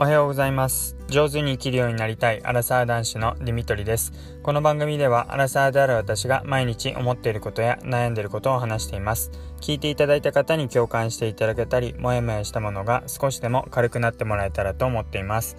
[0.00, 0.96] おはようございます。
[1.08, 4.12] 上手に生きるようになりたいアラサー男子のディミトリです。
[4.44, 9.32] この番組ではアラサーである私が毎日思っていることや悩んでいることを話しています。
[9.60, 15.56] 聞いていただいた方に共感していただけたりもやもやしたものが少しでも軽くなってもらえたらと思っています、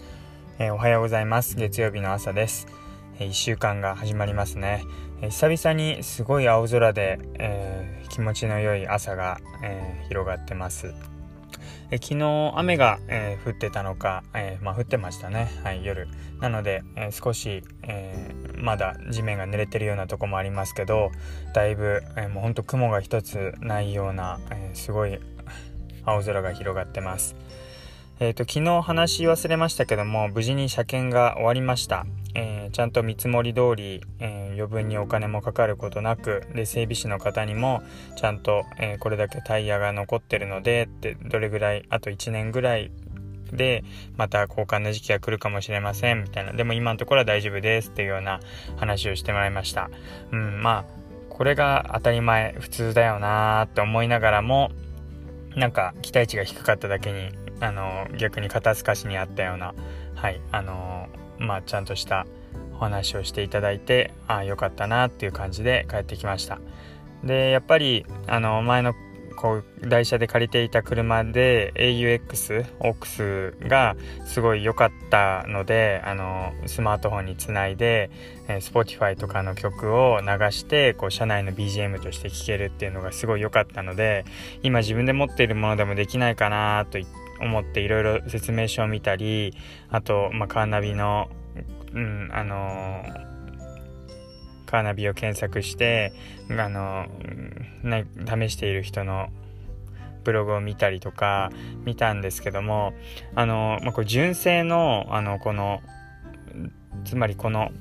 [0.57, 1.57] えー、おはようございます。
[1.57, 2.65] 月曜日の朝です。
[3.19, 4.86] え1週間が始まりますね、
[5.21, 10.93] え久々にすごい青空で、えー、気持ちの良い朝が、えー、広がってます。
[11.92, 16.07] え昨日雨が、えー、降ってたのか、えー、まあ、降ってましたね、はい、夜。
[16.39, 21.11] なので、えー、少し、えまだ地面が濡れてるようなとこもありますけど
[21.54, 25.20] だいぶ、えもうほんと雲が一つないような、えすごい
[26.06, 27.36] 青空が広がってます。
[28.19, 32.06] えっ、と昨日話し忘れましたけども無事に車検が終わりました。
[32.36, 37.81] えー、ちゃんと見積もり通り、えー、余分にお金もかかることなくで整備士の方にも
[38.16, 42.92] ちゃんと、えー、これだけタイヤが残ってるのでってどれぐらいあと1年ぐらい
[43.52, 43.83] で
[44.16, 46.53] また交換の時期が来るかもしれませんみたいな。
[46.53, 48.39] でも今のところは大丈夫ですっていうような
[48.77, 49.89] 話をしてもらいました。
[50.31, 54.72] うんまあこれが当たり前普通だよなーって思いながらも
[55.55, 57.30] なんか期待値が低かっただけに
[57.61, 59.73] あの逆に肩透かしにあったような
[60.16, 60.98] はいあの
[61.39, 62.25] まあ、ちゃんとした
[62.73, 66.59] お話をしていただいてああよかったなっていう感じで帰ってきました。
[67.23, 68.93] でやっぱりあの前の
[69.39, 73.95] こう台車で借りていた車で AUX オックスが
[74.25, 78.11] すごい良かったのであのスマートフォンにつないで、
[78.49, 84.25] え、Spotify とかの曲を流してこう車内の BGM として聴けるっていうのがすごい良かったので
[84.61, 86.97] 今自分で持っているものでもできないかなと
[87.41, 89.53] 思っていろいろ説明書を見たり
[89.89, 91.29] あと、まあ、カーナビの、
[91.93, 93.29] うんあのー
[94.69, 96.13] カーナビを検索して
[96.51, 97.07] あの、
[97.81, 99.29] ね、試している人の
[100.23, 101.49] ブログを見たりとか
[101.85, 102.93] 見たんですけども
[103.33, 105.81] あの、まあ、これ純正のあのこの
[107.03, 107.72] つまりこの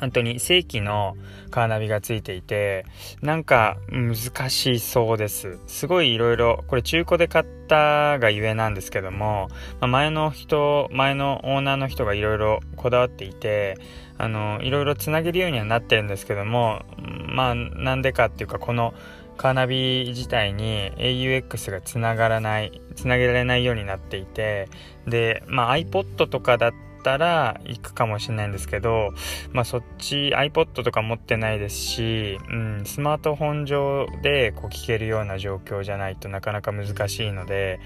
[0.00, 1.16] 本当に正規の
[1.50, 2.86] カーナビがついていて
[3.22, 5.58] なんか難しそうです。
[5.66, 9.48] すごいいろいろこれ中古で買ったがゆえなんですけども、
[9.80, 13.78] まあ、前の人前のオーナーの人がいろいろこだわっていて
[14.18, 16.82] いろいろつなげるようにはなってるんですけども
[17.28, 18.94] まあなんでかっていうかこの
[19.36, 24.68] カーナビ自体に AUX がつながらないつなげられないようになっていて
[25.06, 29.12] で、まあ、iPod とかだったたら行くかもしれないんですけど、
[29.52, 37.80] まあ、そっち iPod とか持ってないですし、うん、スマートフォン上でこう聞けるような状況じゃないとなかなか難しいので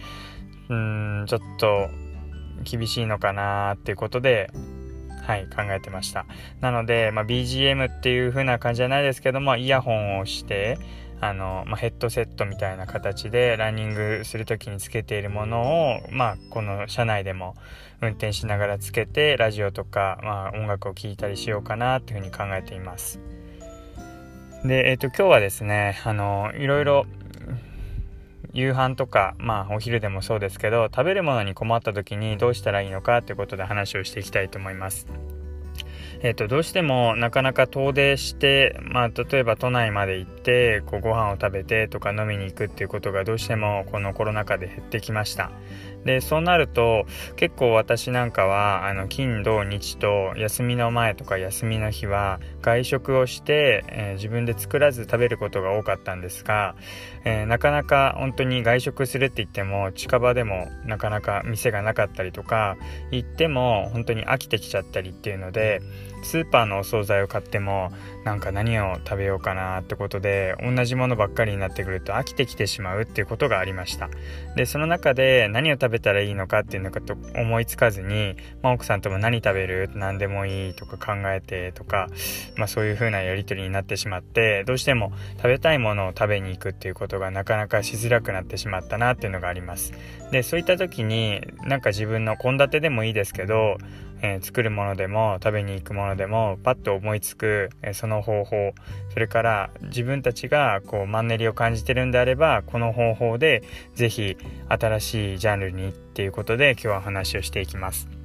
[0.68, 1.88] うんちょっと
[2.64, 4.50] 厳しいのかなっていうことで
[5.22, 6.26] はい、考えてました。
[6.60, 10.78] なので、まあ、BGM っていう風な感じじゃないですけども、イヤホンをして、
[11.22, 17.54] あの、まあ、ヘッドセットみたいな形でランニングする時につけているものを、まあ、この車内でも
[18.00, 23.20] 運転しながらつけてラジオとか、まあ、音楽を聴いたりしようかなっていうふうに考えています。
[24.64, 27.06] で、えっ、ー、と、今日はですね、あの、いろいろ
[28.52, 35.06] 夕飯とか、まあお昼でもそうですけど食べるものに困った時にどうしたらいいのかということで話をしていきたいと思います。
[36.24, 45.50] えーと、どうしてもなかなか遠出して、まあ、例えば都内まで行ってこうご飯を食べてとか飲みに行くっていうことがどうしてもこのコロナ禍で減ってきました。
[46.04, 47.06] でそうなると
[47.36, 56.74] 結構私なんかはあの金土日と休みの前とか休みの日は外食をして、えー、自分で作らず食べることが多かったんですが、
[57.24, 62.76] えー、なかなか本当に外食するって言っても近場でもなかなか店がなかったりとか
[63.10, 65.82] 行っても本当に飽きてきちゃったりっていうので
[66.22, 67.92] スーパーのお惣菜を買っても
[68.24, 74.08] なんか何を食べようかなってことで同じものばっかりになってくると飽きてきてしまうっていうことがありました。
[74.56, 79.90] でその中で何を食べたらいいのかっていうのかと思いつかずに、まあ、奥さんとも何食べる？
[79.94, 82.08] 何でもいいとか考えてとか、
[82.56, 89.92] まあ、そういう風なやり取りになってしまってどうしても食べたいものを食べに行くっていうことがなかなかしづらくなってしまったなっていうのがあります。
[90.30, 93.76] でそういった時になんか自分の献立でもいいですけど
[94.22, 98.72] えー、作るものでも食べに行くものでもパッと思いつく、えー、その方法
[99.12, 103.62] それから自分たちがこうマンネリを感じてるんであればこの方法で
[103.94, 104.36] 是非
[104.68, 108.21] 新しいジャンルにっていうことで今日は話をしていきます。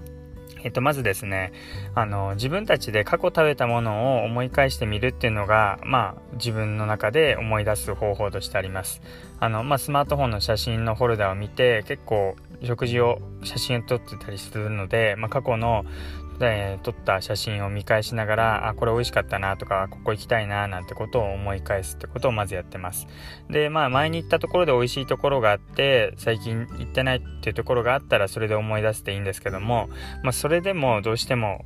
[0.68, 1.54] えっと、まずですね、
[1.96, 9.02] あの、自分たちで過去食べたものを思い返してみるっていうのが、まあ、自分の中で思い出す方法としてあります。
[9.40, 15.86] あの、まあ、スマートフォンの写真のフォルダを見て、結構、食事を、写真を撮ってたりするので、まあ、過去の
[16.40, 23.08] で撮った写真を見返しながらあこれ美味しかったなとかここ行きたいななんてことを思い返すってことをまずやってます。
[23.50, 29.90] でまあ前に行ったところで美味しいところがあって最近行ってないっていうところがあったらそれで思い出していいんですけども、
[30.24, 31.66] まあ、それでもどうしても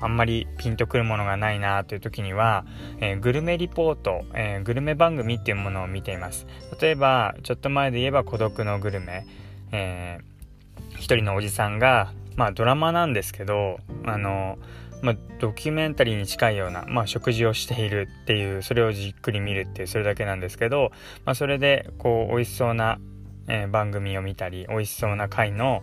[0.00, 2.66] あんまりピンとくるものがないなという時には、
[3.00, 6.46] えー、グルメリポート、えー、グルメ番組っていうものを見ています。
[6.80, 9.26] 例えばちょっと前で言えば孤独のグルメ、
[9.72, 14.58] えー、一人のおじさんがまあドラマなんですけどあの
[15.04, 20.92] まあ、ドキュメンタリーに近いような、まあ、食事をしているっていうそれをじっくり見るっていうそれだけなんですけど、
[21.26, 22.98] まあ、それでこう美味しそうな、
[23.46, 25.82] えー、番組を見たり美味しそうな回の、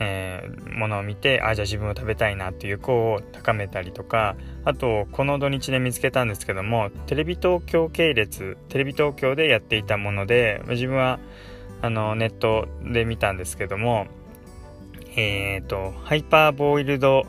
[0.00, 4.36] えー、ものを見てあじゃあ自分も食べたいなっていう子を高めたりとか
[4.66, 11.20] あとこの土日で見つけたんですけどもテレビ東京系列テレビ東京でやっていたもので自分は
[11.80, 14.08] あのネットで見たんですけども
[15.16, 17.26] えっ、ー、と、ハイパーボイルド、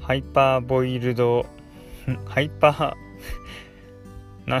[0.00, 1.46] ハイパーボイルド、
[2.26, 2.94] ハイパー、
[4.50, 4.60] な、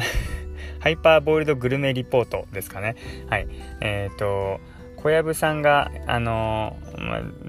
[0.80, 2.96] ハイパーボイルドグルメリポートですかね。
[3.28, 3.48] はい。
[3.80, 4.60] えっ、ー、と、
[4.96, 6.76] 小籔さんが、あの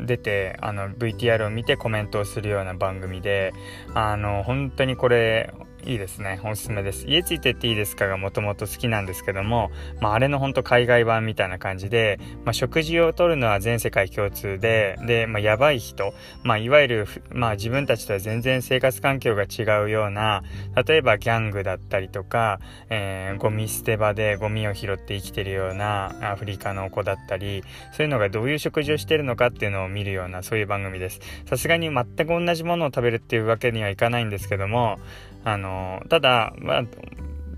[0.06, 3.54] 出てあの VTR を見てコメントをするような番組で
[3.94, 5.54] あの本当にこれ
[5.86, 6.40] いいですね。
[6.44, 7.06] おすすめです。
[7.08, 9.72] 家ついてっていいですかがもともと好きなんですけども、
[10.02, 20.42] まあ、あれのほんと海外版みたいな感じで、まあ、食事をとるのは全世界共通で、で、まあ、やばい人、まあ、いわゆる、まあ、自分たちとは全然生活環境が違うような、
[20.88, 22.60] 例えばギャングだったりとか、
[22.90, 31.20] えー、ゴミ捨て場でゴミを拾って生きてるようなアフリカの子だったり、そういうのがどういう食事をしてるのかっていうのを見るような、そういう番組です。
[31.48, 34.98] さすがに全く同じものを食べるっていうわけにはいかないんですけども、
[35.46, 36.84] あのただ、まあ、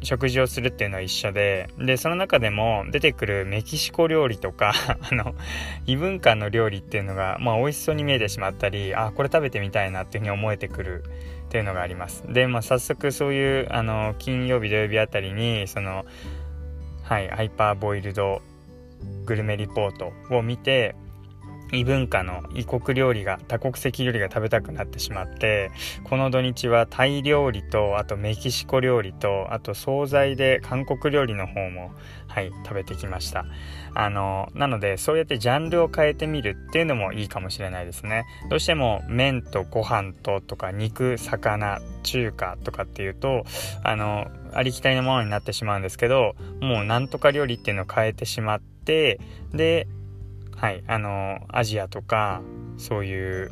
[0.04, 4.74] 食事をするっていうのは一緒で、で、その中でも出てくるメキシコ料理とか
[5.10, 5.34] あの、
[5.86, 11.04] 異文化の料理っていうのが、まあ、美味しそうに見えてしまったり、あ、これ食べてみたいなっていうふうに思えてくる
[11.48, 12.24] っていうのがあります。
[12.31, 16.06] で、まあ、早速そういう、あの、金曜日、土曜日あたりに、その、
[17.04, 18.42] はい、ハイパーボイルド
[19.25, 20.95] グルメリポートを見て、
[21.71, 25.71] 異文化の異国料理が多国籍料理が食べたくなってしまって
[26.03, 31.91] この土日はタイ料理とあとメキシコ料理とあと惣菜で韓国料理の方も
[32.27, 33.45] はい食べてきました。
[33.93, 38.25] あのなのでそうやってジャンルを変えてみるっていうのもいいかもしれないですね。
[38.49, 43.43] どうしても麺とご飯ととか肉魚中華とかっていうと
[43.83, 49.19] あのありきたりのものになってしまうんですけどもうなんとか料理っていうのを変えてしまって
[49.51, 49.87] で
[50.57, 52.42] はい、あのアジアとか
[52.77, 53.51] そういう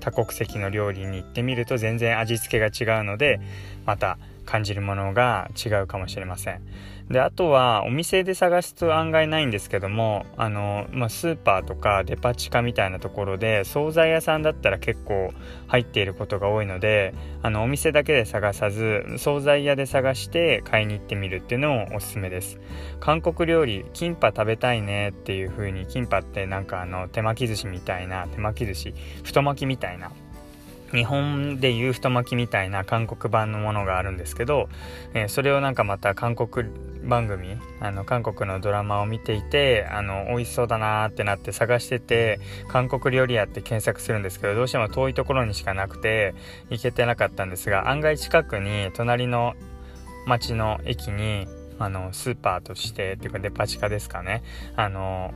[0.00, 3.40] 多国籍の料理に行ってみると全然味付けが違うので
[3.84, 4.16] また
[4.48, 6.62] 感じるものが違うかもしれません。
[7.10, 15.32] であとはお店で探すと案外ないんですけどもあの、まあ、スーパーとかデパ地下みたいなところで惣菜屋さんだったら結構
[15.68, 22.58] 入っていることが多いのであのお店だけで探さず惣菜屋で探して買いに行ってみるっていうのもおすすめです
[23.00, 28.94] 韓国料理キンパ食べたいねっていう風にキンパってなんかあの手巻き寿司みたいな手巻き寿司
[29.24, 30.12] 太巻きみたいな
[30.92, 34.68] 日本でいう太巻きみたいな韓国版のものがあるんですけど、
[35.14, 36.68] えー、それをなんかまた韓国
[37.04, 46.34] 番組あの韓国のドラマを見ていてあの美味しそうだなーってなって探してて韓国料理屋って検索するんですけどどうしても遠いところにしかなくて
[46.70, 49.54] 行けてなかったんですが案外近くに隣の
[50.26, 51.46] 町の駅に
[51.78, 54.42] あのスーパーとしてっていうかデパ地下ですかね。
[54.76, 55.32] あの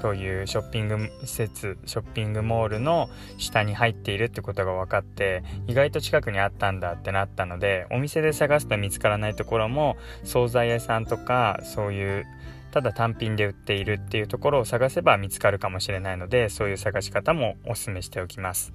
[0.00, 12.26] そういうショッピング施設ショッピングモールの下に入っているってことが分かって意外と近くにあったんだってなったのでお店で探すと見つからないところも惣菜屋さんとかそういう
[12.72, 18.72] ただ単品で売っているっていうところを探せば見つかるかもしれないのでそういう探し方もおすすめしておきます。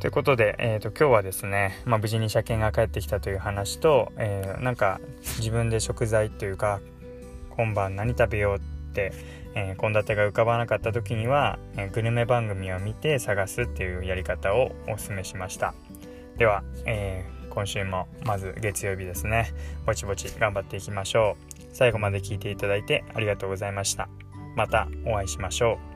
[0.00, 4.98] ということで、えーと、今日はですね、まあ、無事に車検が帰ってきたという話と、えー、なんか
[5.38, 6.80] 自分で食材というか
[7.50, 8.60] 今晩何食べようっ
[8.94, 9.12] て
[9.54, 15.74] え献立が浮かばなかった時には、えー、グルメ番組を見て探すっていうやり方をお勧めしました。
[16.36, 19.52] では、えー、今週もまず月曜日ですね。
[19.86, 21.60] ぼちぼち頑張っていきましょう。
[21.72, 24.08] 最後まで聞いていただいてありがとうございました。
[24.56, 25.89] またお会いしましょう。